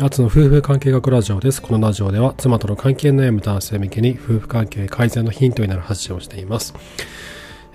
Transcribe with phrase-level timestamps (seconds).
[0.00, 1.62] アツの夫婦関係学ラジオです。
[1.62, 6.74] このラジオでは妻との関係悩む男性向けに夫婦関係改善のヒントになる発信をしています。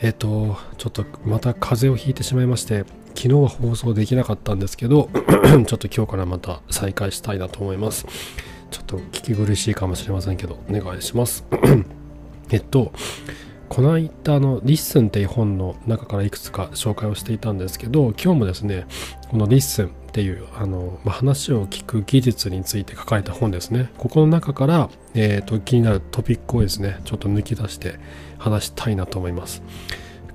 [0.02, 2.84] えっ、と、ちょっとまた風邪をひいてしまいまして、
[3.16, 5.10] 昨日は放送できなかったんですけど、
[5.66, 8.06] ちょっと今日からまた再開したいなと思います。
[8.70, 11.46] ちょっと聞き苦しいかもしれませんけど、お願いします。
[12.52, 12.92] えっと、
[13.70, 18.88] この間の LISTEN っていう本の中からいくつか紹介をしていたんですけど今日もですね
[19.30, 23.92] この LISTEN っていうあの、まあ、話を聞く技術について書かれた本ですね。
[23.98, 28.00] ここの中から、えーと、気になるトピックをですねちょっと抜き出して
[28.40, 29.62] 話したいなと思います。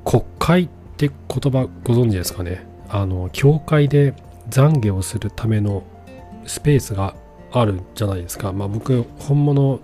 [0.04, 2.64] 告解って言葉ご存知ですかね？
[2.88, 4.14] あの教会で
[4.48, 5.82] 懺悔をするための
[6.46, 7.16] スペースが
[7.50, 8.52] あるじゃないですか。
[8.52, 9.80] まあ僕本物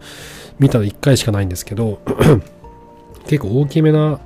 [0.60, 2.00] 見たの1回しかないんですけど
[3.26, 4.20] 結構大きめな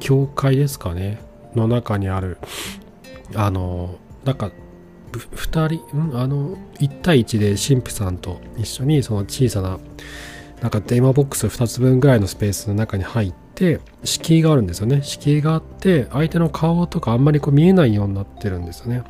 [0.00, 1.18] 教会ですかね？
[1.54, 2.36] の中にある。
[3.34, 4.50] あのなんか
[5.08, 9.78] 2人、ん、あの1対1で神父さんと一緒にその小さな
[10.60, 15.02] なんか電話ボックス2つ分ぐらいのスペースの中に入って敷居があるんですよね。
[15.02, 19.04] 敷居があって相手の顔とかあんまりこう見えないようになってるんですよね。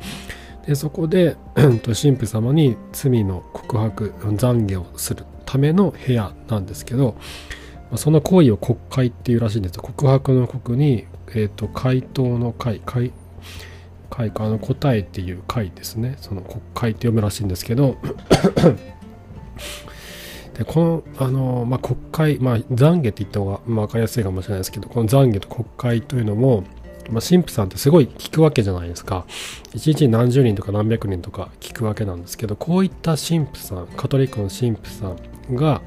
[0.67, 7.15] でそこで神父様に罪の告白懺悔をするための部屋なんですけど
[7.95, 9.79] その行為を国会っていうらしいんです。
[9.79, 13.11] 告白の国に、えっ、ー、と、回答の会、会、
[14.19, 16.15] 会か、あの、答えっていう会ですね。
[16.19, 17.97] その国会って読むらしいんですけど、
[20.57, 26.65] でこの、あの、まあ、国会、まあ、懺悔って言った方が、まあ、分かりやすいかもしれないですけど、この懺悔と国会というのも、
[27.09, 29.25] まあ、神父さんってすごい聞くわけじゃないですか。
[29.73, 35.15] 一日に何十人とか何百人とか聞くわけなんですけど、こういった神父さん、カトリックの神父さ
[35.49, 35.81] んが、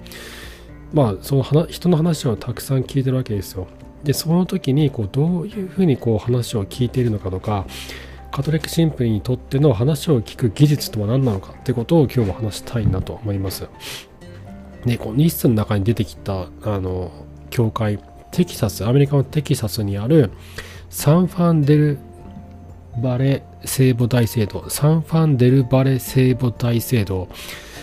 [0.92, 3.66] まあその人の話をたくさん聞いてるわけですよ。
[4.04, 7.66] でその時にこうどういうふうにこう話を聞いているのかとか
[8.32, 13.68] カトリック神父にとっての話を聞く技術とは何なのかってことを今日も話したいなと思います。
[14.84, 17.12] でこのニッスの中に出てきたあの
[17.50, 18.00] 教会
[18.32, 20.32] テキサスアメリカのテキサスにある
[20.90, 21.98] サンファンデル
[23.00, 27.28] バレ聖母大聖堂サンファンデルバレ聖母大聖堂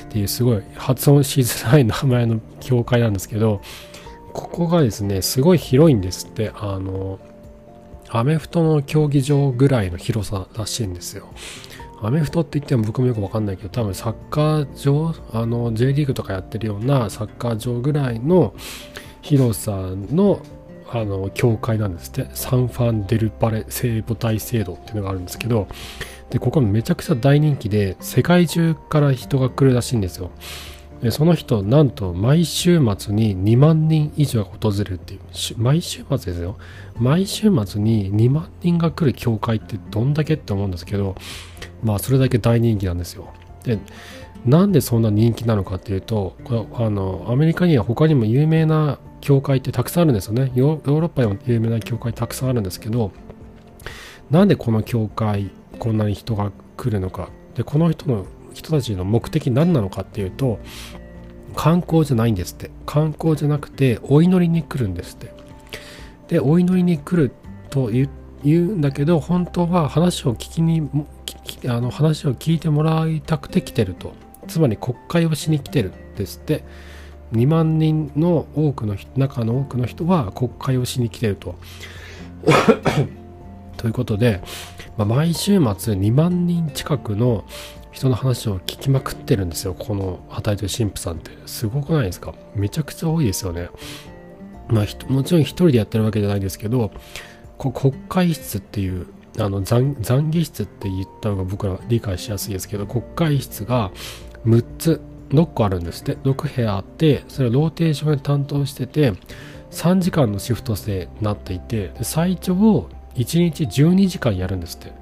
[0.10, 3.62] っていうすごい発音しづらい名前の教会なんですけど、
[4.34, 7.20] ここがですね、すごい広いんですって、あの、
[8.12, 11.28] アメフトの競技場ぐらいの広さらしいんですよ。
[12.02, 18.54] アメフトって言っても僕もよくわかんないけど、多分サッカー場、あの、J リーグとかやってるようなサッカー場ぐらいの
[19.22, 20.42] 広さの、
[20.92, 22.28] あの、教会なんですって。
[22.34, 25.68] サンファンデルパレ聖母大聖堂っていうのがあるんですけど、
[26.30, 30.32] で、ここめちゃくちゃ大人気で、世界中から人が来るらしいんですよ。
[31.12, 35.20] その人、なんと毎週末に2万人以上が訪れるっていう、
[35.58, 36.58] 毎週末ですよ。
[36.98, 41.16] 毎週末に2万人が来る教会ってどんだけって思うんですけど、
[41.84, 43.34] まあそれだけ大人気なんですよ。
[43.64, 43.80] で、
[44.46, 46.36] なんでそんな人気なのかっていうと、
[46.74, 50.52] あのアメリカには他にも有名な教会ってたくさんあるんですよね。
[50.54, 53.12] ヨーロッパにも有名な教会たくさんあるんですけど、
[54.30, 55.50] なんでこの教会
[55.80, 58.26] こんなに人が来るのかでこの人の
[58.60, 60.60] 人たちの目的何なのかっていうと
[61.56, 62.70] 観光じゃないんですって。
[62.86, 65.34] 観光じゃなくてお祈りに来るんですって。
[66.28, 67.32] でお祈りに来る
[67.70, 68.08] と言
[68.46, 70.88] うんだけど本当は話を聞きに
[71.68, 74.14] あの話を聞いてもらいたくて来てると。
[74.48, 76.64] つまり国会をしに来てるんですって。
[77.34, 81.56] 2万人の多くの中の多くの人は国会をしに来てると。
[83.78, 84.42] ということで
[85.00, 87.46] まあ、毎週末2万人近くの
[88.00, 89.74] 人の話を聞きまくってるんですよ。
[89.74, 91.32] この働いてる神父さんって。
[91.48, 92.34] すごくないですか？
[92.56, 93.68] めちゃくちゃ多いですよね。
[94.70, 96.92] まあもちろん一人でやってるわけじゃないですけど
[97.58, 99.08] 国会室っていう
[99.38, 103.92] あの懺悔室って言った方が僕ら理解しやすいですけど国会室が
[104.46, 105.02] 6つ
[105.32, 106.16] 6個あるんですって。
[106.24, 109.12] 6部屋あってそれをローテーションで担当してて
[109.72, 114.98] 3時間のシフト制になっていて最長を1日12時間やるんですって。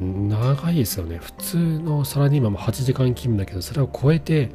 [0.00, 1.18] 長いですよね。
[1.18, 4.50] 普通のサラリーマンも8時間勤務だけど、それを超えて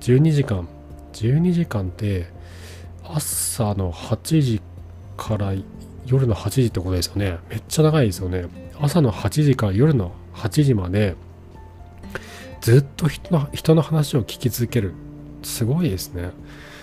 [0.00, 0.68] 12時間。
[1.12, 2.26] 12時間って
[3.02, 4.60] 朝の8時
[5.16, 5.54] から
[6.04, 7.38] 夜の8時ってことですよね。
[7.48, 8.46] めっちゃ長いですよね。
[8.78, 11.16] 朝の8時から夜の8時まで
[12.60, 14.92] ずっと人の人の話を聞き続ける。
[15.42, 16.30] すごいですね。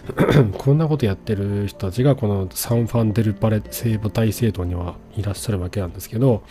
[0.58, 6.44] こんなことやってる人たちがこのサンファンデルパレ聖母大聖堂にはいらっしゃるわけなんですけど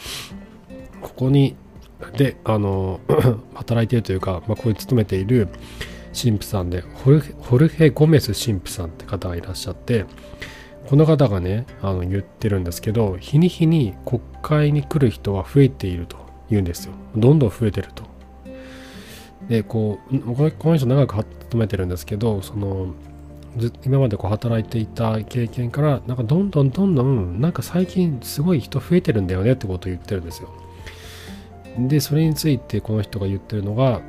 [1.03, 1.57] ここに
[2.17, 3.01] であの
[3.55, 5.49] 働いているというか、まあ、ここに勤めている
[6.21, 10.05] 神父さんでホルホルヘ・ゴメス神父さんって方がいらっしゃって
[10.89, 16.17] この方がねあの言ってるんですけど日に日に国会に来る人は増えていると
[16.51, 16.93] 言うんですよ。
[17.17, 18.05] どんどん増えてると。
[19.49, 20.19] でこう
[20.59, 22.95] この人長く勤めてるんですけどその
[23.85, 30.49] 今までこう働いていた経験からなんかどんどんどんどんなんか最近すごい人増えてるんだよねってことを言ってるんですよ。
[31.79, 34.03] でそれについてこの人が言ってるのが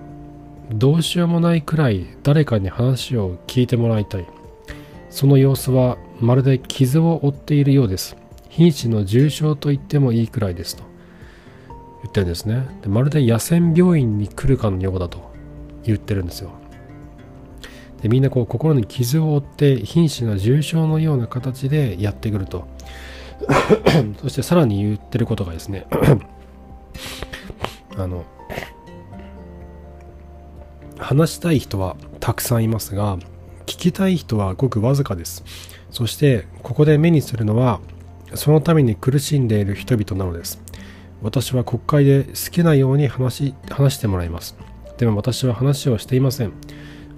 [0.71, 4.25] どうしようもないくらい誰かに話を聞いてもらいたい。
[5.09, 8.15] その様子はまるで傷を負っているようです。
[8.49, 10.83] 瀕死の重傷と言ってもいいくらいですと。
[12.03, 12.65] 言ってるんですね。
[12.81, 15.31] でまるで野戦病院に来るかのようだと。
[15.83, 16.51] 言ってるんですよ。
[18.01, 22.67] でみんなこう心に傷を負って瀕死な重傷のような形でやってくると。
[24.21, 25.85] そしてさらに言ってることがですね
[27.97, 28.25] あの
[30.97, 33.17] 話したい人はたくさんいますが
[33.65, 35.43] 聞きたい人はごくわずかです。
[35.89, 37.79] そしてここで目にするのは
[38.35, 40.61] そのために苦しんでいる人々なのです。
[41.21, 44.57] 私は国会で好きなように話話してもらいます。
[44.97, 46.53] でも私は話をしていません。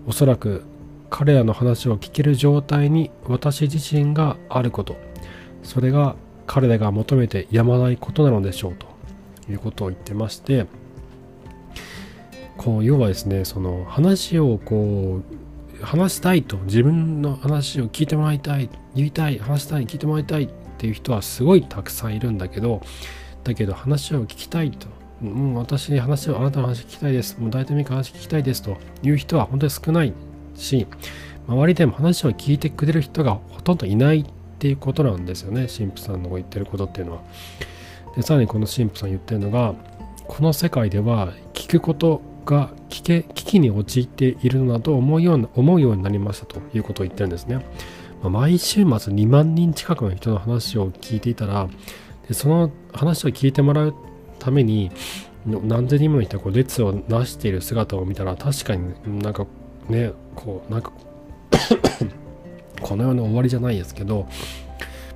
[0.07, 0.63] おそらく
[1.09, 4.95] 彼らの話を聞ける状態に私自身があること。
[5.63, 8.94] それが彼らが求めてやまないことなのでしょうと。
[9.49, 10.67] いうことを言ってまして
[12.57, 15.21] こう要はですねその話をこ
[15.81, 22.81] う話したいと自分の話を聞いてもらいたい言いたい話したい聞いてもらいたいっていう人はすごいたくさんいるんだけど
[23.43, 24.87] だけど話を聞きたいと
[25.21, 27.37] もう私に話をあなたの話聞きたいです。
[27.39, 30.13] もう大体ミカ話聞きたいですという人は本当に少ない
[30.55, 30.87] し
[31.47, 34.25] 周りでも話を聞いてくれる人がほとんどいないっ
[34.59, 35.67] ていうことなんですよね。
[35.67, 37.21] 神父さんの言ってることっていうのは。
[38.15, 39.75] でさらにこの神父さん言ってるのが
[40.27, 47.65] この世界では聞くことが危機危機に陥っているのだと思うような思うようになりましたということを言ってるんですね。
[48.21, 51.67] まあ、毎週末2万人近くの人の話を聞いていたら
[52.27, 53.95] でその話を聞いてもらう
[54.39, 54.91] ために
[55.45, 59.45] 何千人もの人が列をなしている姿を見たら確かになんか
[59.89, 60.91] ねこうなんか
[62.81, 64.27] この世の終わりじゃないですけど、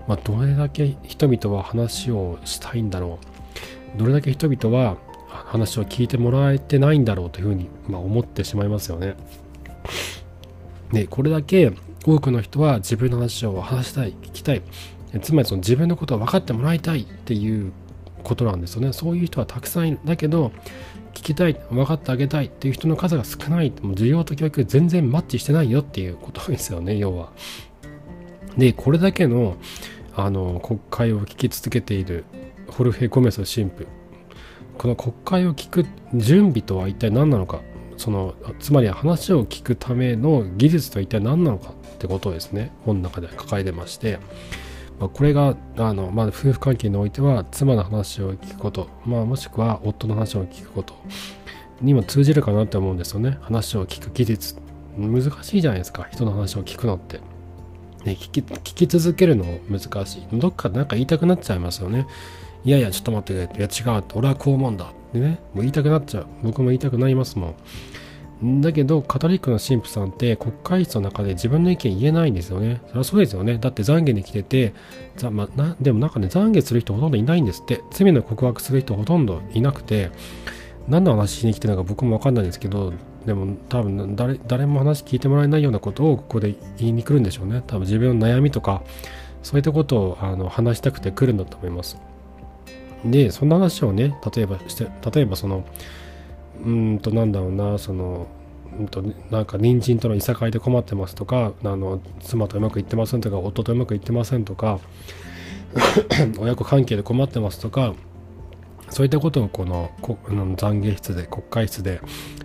[0.09, 3.19] まあ、どれだけ人々は話をしたいんだろ
[3.95, 4.97] うどれだけ人々は
[5.27, 9.15] 話を聞いてもらえてないんだろうというふうに、まあ、思ってしまいますよね。
[10.91, 11.71] でこれだけ
[12.03, 14.63] 多くの人は自分の話を話したい聞きたい。
[15.21, 17.71] つまりその自分のことを分かってもらいたいっていう
[18.23, 18.93] ことなんですよね。
[18.93, 20.51] そういう人はたくさんいるだけど
[21.13, 23.71] 聞きたい分かってあげたいっていう人の数が少ない。
[23.83, 27.31] もう需要と教育全然マッチしてないよっていうことですよね要は。
[28.57, 29.57] でこれだけの
[30.19, 32.25] あの国会を聞き続けている
[32.67, 33.87] ホルフェ・ゴメス神父
[34.77, 37.61] この国会を聞く準備とは一体何なのか。
[37.99, 44.19] そのつまり話を聞くための技術とは一体何なのかってことをですね本の中で抱えてまして、
[45.01, 50.95] まあ、これがあの、まあ、夫婦関係においては妻の話を聞くこと、まあ、もしくは夫の話を聞くこと
[51.81, 53.37] にも通じるかなって思うんですよね。
[53.41, 54.55] 話を聞く技術。
[54.97, 56.07] 難しいじゃないですか。
[56.11, 57.19] 人の話を聞くのって。
[58.05, 60.39] ね、聞き聞き続けるの難しい。
[60.39, 62.07] どっかでなんか言いたくなっちゃいますよね。
[62.63, 63.65] いやいや、ちょっと待ってくれ。
[63.65, 64.03] いや、違う。
[64.15, 64.85] 俺はこう思うんだ。
[64.85, 66.27] ってね、もう言いたくなっちゃう。
[66.43, 67.55] 僕も言いたくなりますも
[68.43, 68.61] ん。
[68.61, 72.81] だけど、カトリックの神父さんって国会室の中で自分の意見言えないんですよね。
[72.87, 73.57] それはそうですよね。
[73.57, 74.73] だって懺悔に来てて、
[75.17, 77.81] ざまなでもなんかね、懺悔する人ほとんどいないんですって。
[77.91, 80.11] 罪の告白する人ほとんどいなくて、
[80.87, 82.93] 何の話しに来てるのか僕もわかんないんですけど、
[83.29, 87.61] でも多分誰誰も話聞いてもらえないようなことをここで言いに来るんでしょうね。
[87.67, 88.81] 多分自分の悩みとか、
[89.43, 91.99] そういったことをあの話したくて来るんだと思います。
[93.05, 95.63] で、そんな話をね、例えばして、例えばその、
[96.65, 98.25] うんと、なんだろうな、その、
[98.79, 104.79] うんと、なんか、隣人とのいさかいで困ってますとか、あの、妻とうまくいってませんとか、夫とうまくいってませんとか、
[106.41, 107.93] 親子関係で困ってますとか、
[108.89, 112.01] そういったことをこの懺悔室で国会室で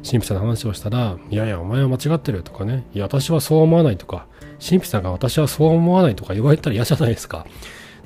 [0.08, 4.26] 神父さんの話をしたら「いやいやお前は間違ってる」とかね「いや私はそう思わない」とか。
[4.66, 7.46] 神父さんが私はそう思わないとか言われたら嫌じゃないですか。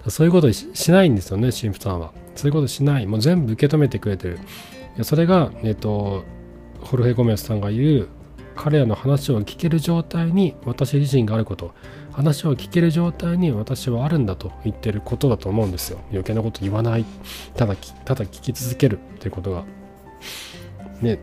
[0.09, 2.12] そういうことしないんですよね神父さんは。
[2.35, 3.07] そういうことしない。
[3.07, 4.38] もう全部受け止めてくれてる。
[5.02, 6.25] それがえっと
[6.80, 8.09] ホルヘ・ゴメスさんが言う
[8.57, 11.73] 彼らの話を聞ける状態に私自身があること。
[12.18, 16.00] 話を聞ける状態に私はあるんだと言ってることだと思うんですよ。
[16.10, 17.04] 余計なこと言わない。
[17.54, 18.98] ただただ聞き続ける。
[18.98, 19.64] っていうことが。
[21.00, 21.20] ね。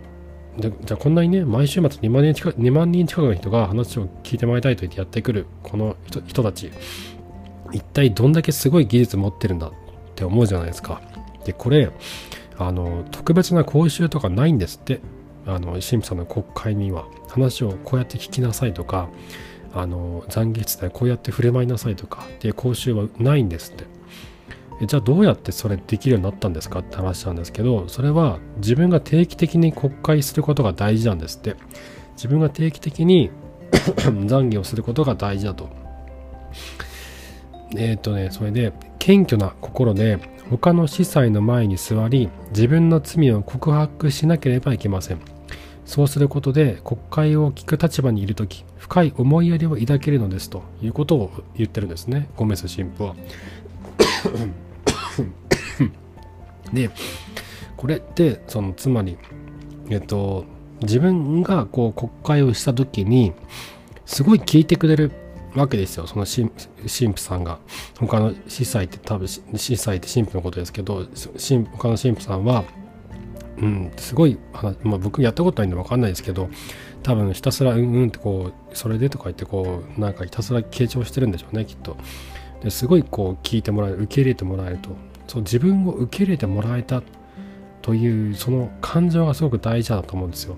[0.57, 5.47] じゃあこんなにね毎週末2万人近く ,2 万人近くの人が話を聞いてもらいたいと言ってやってくる。
[5.63, 5.97] この
[6.27, 6.71] 人たち。
[7.73, 9.67] 一体どんだけすごい技術持ってるんだ。
[9.67, 9.71] っ
[10.15, 11.01] て思うじゃないですか。
[11.43, 11.91] でこれ
[12.57, 15.01] あの特別な講習とかないんですって。
[15.45, 17.05] あの神父さんの国会には。
[17.27, 19.09] 話をこうやって聞きなさいとか。
[19.75, 23.86] あの懺悔室でこうやって振る舞いなさいとかっていう講習はないんですって。
[24.88, 31.55] じゃあどうやってそれできるようになったんですかって話なんですけどそれは自分が定期的に国会することが大事なんですって。
[32.15, 33.29] 自分が定期的に
[33.72, 35.70] 懺悔をすることが大事だと。
[37.77, 45.35] えっ、ー、とねそれで謙虚な心で他の司祭の前に座り自分の罪を告白しなければいけません。
[45.86, 52.30] そうすることで国会を聞く立場にいる時深い思いやりを抱けるのですということを言ってるんですね。
[52.36, 53.15] ゴメス神父は。
[56.74, 56.89] で
[57.77, 59.18] これってそのつまり
[59.89, 60.46] えっと
[60.82, 63.34] 自分がこう国会をした時に
[64.06, 65.12] すごい聞いてくれる
[65.56, 66.08] わけですよ。
[66.08, 66.50] その神
[67.13, 67.60] 父さんが。
[68.00, 71.06] 他の司祭って多分司祭って神父のことですけど
[71.77, 72.65] 他の神父さんは
[73.57, 76.50] うんすごい、まあ、僕やったことないんで分かんないですけど
[77.03, 81.97] 多分ひたすらうんうんってこうそれでとか言ってこうなんかひたすら傾聴してるんでしょうねきっと。
[82.62, 84.89] ですごいこう聞いてもらえる受け入れてもらえると。
[85.27, 87.01] そう自分を受け入れてもらえた
[87.81, 90.57] というその感情がすごく大事だと思うんですよ。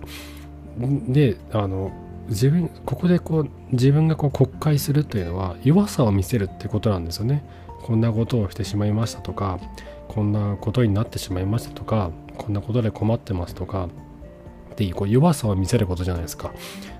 [0.79, 1.91] であの
[2.29, 7.43] 自分ここでこう自分がこう国会するというのは弱さを見せるってことなんですよね。
[7.83, 9.59] こんなことをしてしまいましたとか
[10.07, 13.89] こんなことになってしまいましたとかこんなことで困ってますとか
[14.71, 16.53] っていうこう弱さを見せることじゃないですか。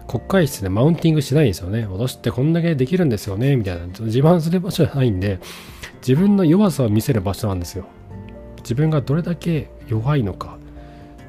[0.08, 1.86] 国会室でマウンティングしないんですよね。
[1.89, 3.56] 私ってこんだけできるんですよね。
[3.56, 3.86] みたいな。
[3.86, 5.39] 自慢する場所じゃないんで
[6.01, 7.86] 自分の弱さを見せる場所なんですよ。
[8.60, 10.58] 自分がどれだけ弱いのか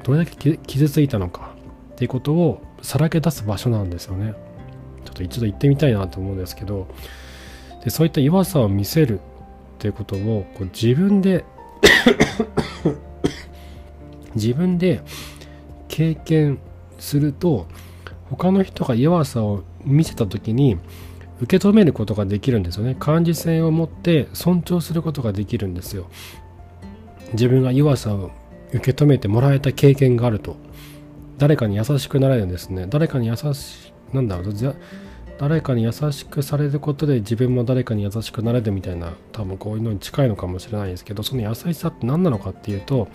[0.03, 1.53] どれだけ傷ついたのか
[1.93, 4.33] っていうことをさらけ出す場所なんですよね。
[5.05, 6.87] ちょっと一度行ってみたいなと思うんですけど
[7.83, 9.21] でそういった弱さを見せるっ
[9.79, 11.45] ていうことをこう自分で
[14.35, 15.01] 自分で
[15.87, 16.59] 経験
[16.99, 17.67] すると
[18.29, 20.77] 他の人が弱さを見せた時に
[21.41, 22.95] 受け止めることができるんですよね。
[22.99, 26.09] 感受性を持って尊重することができるんですよ。
[27.33, 28.31] 自分が弱さを
[28.73, 30.57] 受け止めてもらえた経験があると。
[31.37, 32.85] 誰かに優しくなれるんですね。
[32.89, 34.53] 誰かに優しなんだろう
[35.39, 43.07] 誰かに優しくされることで自分も誰かに優しくなれるみたいな多分こういうのに近いのかもしれないですけどその優しさって何なのかっていうと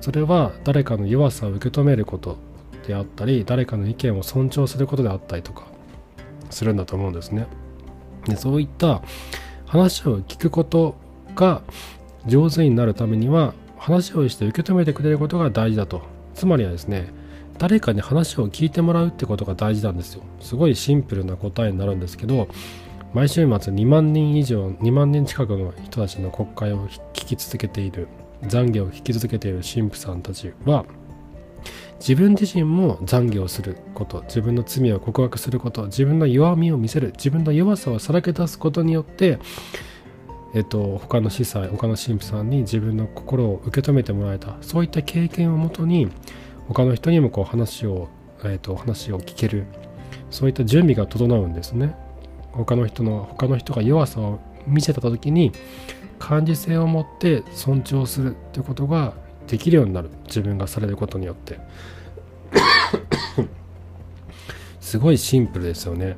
[0.00, 2.38] それは誰かの弱さを受け止めること
[2.86, 5.66] であったり誰かの意見を尊重することであったりとか
[6.48, 7.46] するんだと思うんですね。
[8.24, 9.02] でそういった
[9.66, 10.96] 話を聞くこと
[11.34, 11.60] が
[12.26, 16.02] 上手になるためには話をして受け止めてくれることが大事だと
[16.34, 17.12] つまりはですね
[17.58, 20.22] 誰かに話を聞いてもらうってことが大事なんですよ。
[20.40, 22.48] すごいシンプルな答えになるんですけど
[23.14, 28.08] 毎週末2万人以上2万人近くの人たちの国会を聞き続けている
[28.42, 30.84] 懺悔を聞き続けている神父さんたちは
[31.98, 39.38] 自分自身も懺悔をすること自分の罪を告白すること自分の弱みを見せる自分の弱さをさらけ出すことによって
[40.54, 46.08] えっと、他の司祭他の神父さんに自分の心を受け止めてもらえたそういった経験をもとに
[46.68, 48.08] 他の人にもこう話を、
[48.44, 49.66] えーと、話を聞ける
[50.30, 51.94] そういった準備が整うんですね。
[52.52, 55.52] 他の人の他の人が弱さを見せた時に
[56.18, 59.14] 感受性を持って尊重するということが
[59.46, 60.10] できるようになる。
[60.26, 61.60] 自分がされることによって。
[64.80, 66.16] すごいシンプルですよね。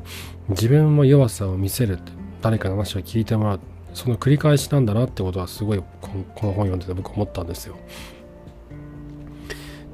[0.48, 1.98] 自分も弱さを見せる
[2.40, 3.60] 誰かの話を聞いてもらう。
[3.94, 7.76] その繰り返しなんだなってことはすごいこの本読んでて僕思ったんですよ。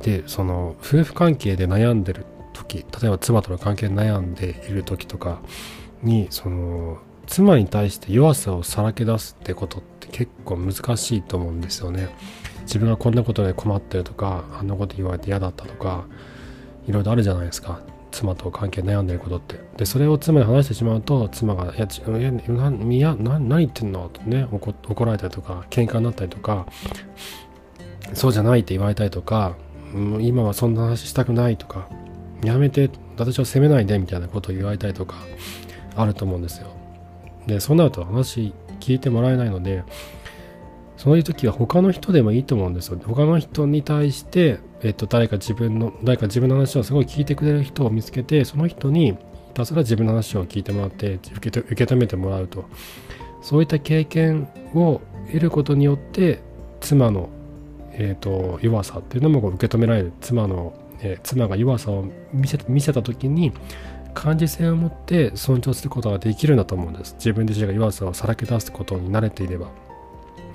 [0.05, 5.41] でその夫婦関係で悩んでる時例えば妻との関係で悩んでいる時とか
[6.03, 12.11] にその妻に対して弱さをさらけ出すってことって結構難しいと思うんですよね。
[12.67, 16.05] 自分がこんなことで困ってるとかあんなこと言われて嫌だったとか
[16.87, 17.81] いろいろあるじゃないですか
[18.11, 26.67] 妻と関係悩んでることってでそれを妻に話してしまうと妻が「いやいやいや何言ってんの?」とね怒られたりとか喧嘩になったりとか
[28.15, 29.57] そうじゃないって言われたりとか
[29.95, 31.89] うん、今はそんな話したくないとか
[32.43, 35.17] やめて私を責めないでみたいなことを言われたりとか
[35.97, 36.69] あると思うんですよ。
[37.47, 39.85] でそうなると話聞いてもらえないので
[40.97, 42.99] そういう時は他の人でもいいと思うんですよ。
[43.05, 49.17] 他の人に対して、えっと、誰か自分の誰か自分の話をすごい聞いてくれる人を見つけてその人にひ
[49.55, 52.65] たすら自分の話を聞いてもらって受け受け止めてもらうと。
[53.43, 56.41] そういった経験を得ることによって
[56.81, 57.29] 妻の
[57.97, 60.13] えーと、弱さっていうのも受け止められる。
[60.21, 63.53] 妻の、えー、妻が弱さを見せ見せた時に
[64.15, 67.15] 感受性を持って尊重することができるんだと思うんです。
[67.15, 69.69] 自分自身が弱さをさらけ出すことに慣れていれば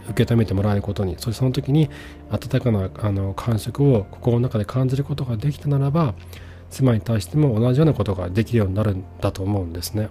[0.10, 1.16] 受け止めてもらえることに。
[1.16, 1.90] そしてその時に
[2.30, 6.16] 温かなあの感触を心の中で感じることができたならば
[6.70, 10.10] 妻に対しても同じようなことができるようになるんだと思うんですね。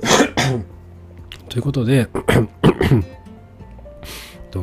[1.48, 2.08] ということで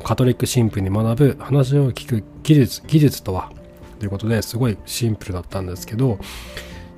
[0.01, 3.51] カトリック神父に学ぶ話を聞く技術技術とは
[3.99, 6.17] ということですごいシンプルだったんですけど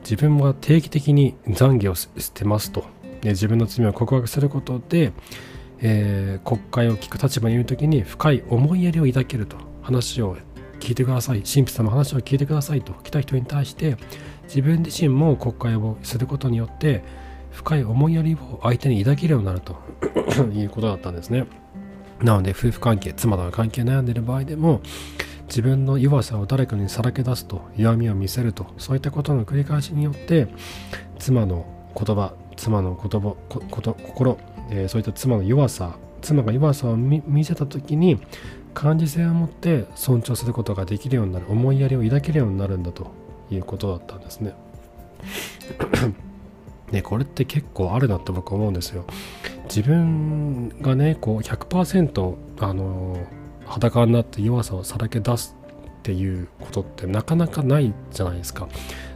[0.01, 2.85] 自分は定期的に懺悔をしてますと。
[3.21, 5.13] で自分の罪を告白することで、
[5.79, 9.73] えー、国会を聞く立場にいる時に深い思いやりを抱けると。
[9.83, 10.37] 話を
[10.79, 11.43] 聞いてください。
[11.43, 12.93] 神父様の話を聞いてくださいと。
[13.03, 13.97] 来た人に対して
[14.45, 17.03] 自分自身も国会をすることによって
[17.51, 19.75] 深い思いやりを相手に抱けるようになると。
[20.51, 21.45] いうことだったんですね。
[22.23, 24.81] なので夫婦関係妻との関係悩んでいる場合でも
[25.47, 30.47] 自分の弱さを誰かにさらけ出すと弱みを見せるとそういったことの繰り返しによって
[31.19, 31.65] 妻の
[31.95, 34.37] 言葉妻の言葉こと心、
[34.71, 38.19] えー、そういった妻の弱さ妻が弱さを見せた時に
[38.73, 43.11] 感受性を持って尊重することができるようになる思いやりを抱けるようになるんだと
[43.51, 44.53] いうことだったんですね。
[46.93, 49.05] ねこれって結構あるなって僕思うんですよ。
[49.65, 53.17] 自分がねこう100%あの
[53.65, 55.55] 裸になって弱さをさらけ出す
[55.99, 58.67] っていうことってなかなかないじゃないですか。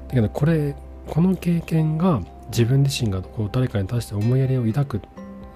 [0.08, 0.76] だけどこれ
[1.08, 5.02] この経験が自分自身がこう誰かに対して思いやりを抱く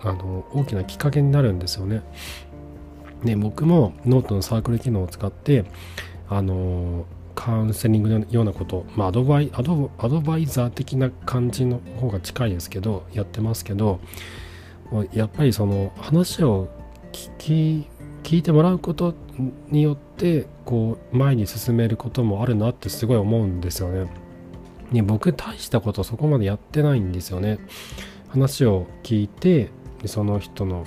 [0.04, 2.02] あの大きなきっかけになるんですよね。
[3.24, 5.66] ね僕もノートのサークル機能を使って
[6.30, 7.06] あの
[7.44, 14.00] カウンセリングのようなこと、まあ、アドバイアドアドバイザー的な感じの方が近いですけどやってますけど
[15.12, 16.68] やっぱりその話を
[17.12, 17.88] 聞き
[18.22, 19.16] 聞いてもらうこと
[19.70, 24.08] によってこう前に進めることもあるなってすごい思うんですよね。
[24.92, 27.58] ね僕大したことそこまでやってないんですよね。
[28.28, 29.72] 話を聞いて
[30.06, 30.86] その人の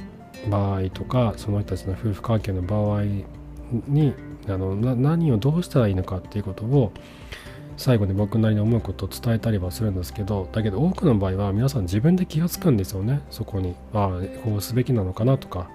[0.49, 3.03] 場合とかその人たちの夫婦関係の場合
[3.89, 4.15] に
[4.49, 6.93] あの何をどうしたらいいのかっていうことを
[7.77, 13.21] 最後に僕なりに思うことを伝えたりはするんですけどだけど多くの場合は皆さん自分で気が付くんですよね。
[13.31, 13.75] そこに。
[13.93, 14.11] ああ
[14.45, 15.69] こうすべきなのかなとか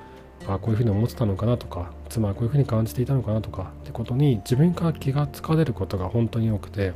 [0.48, 6.94] あこういうふうに思ってたのかなとか妻はこういうふうに感じていたのかなとかってことに自分から気がつかれることが本当に多くて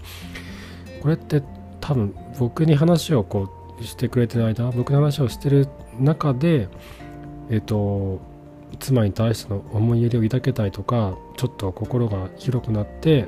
[1.01, 1.43] これって
[1.81, 5.67] 多分僕に話をこうしてくれてる間僕の話をしてる
[5.99, 6.69] 中で
[7.49, 8.21] えっ、と
[8.79, 13.27] 妻に対しての思いやりを抱けたりとかちょっと心が広くなって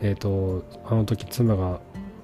[0.00, 1.80] えっ、とあの時妻が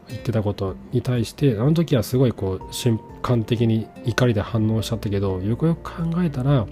[0.09, 6.67] 言ってたことに対してあの時はすごいこう瞬間的に怒りで反応しちゃったけどよくよく考えたら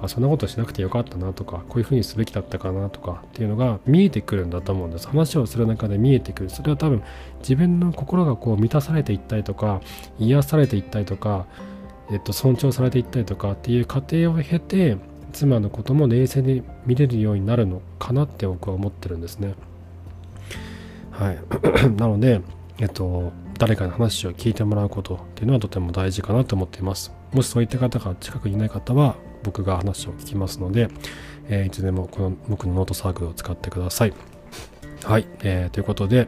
[0.00, 5.08] あそんなことしなくてよかったなとかこういうふうにすべきだったかなとかっていうのが見えてくるんだと思うんです。
[5.08, 6.50] 話をする中で見えてくる。
[6.50, 7.02] それは多分
[7.40, 9.80] 自分の心がこう満たされていったりとか
[10.18, 11.46] 癒されていったりとか、
[12.10, 14.98] えっと、尊重されていったりとかっていう過程を経て
[15.36, 19.54] 妻のことも冷静に見れるようになるのかなって僕は思ってるんですね
[21.10, 21.38] はい
[21.96, 22.40] なので
[22.78, 30.88] えっと誰かの話を聞いてもらうことっていうのはとても大事かなと思っていますもしそういった方が近くにいない方は僕が話を聞きますので、
[31.48, 34.12] えー、いつでもこの僕のノートサークルを使ってください。
[35.04, 36.26] はい、えー、ということで、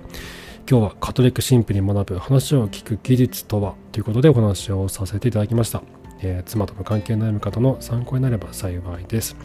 [0.70, 5.82] 今日はカトリック神父に学ぶ話を聞く技術とはということでお話をさせていただきました。
[6.20, 9.36] えー、妻との関係悩む方の参考になれば幸いです。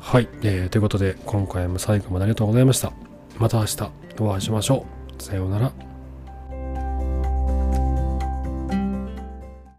[0.00, 2.92] はい、えー、ということで今回も最後までありがとうございました。
[3.38, 4.86] また明日お会いしましょ
[5.18, 5.22] う。
[5.22, 5.85] さようなら。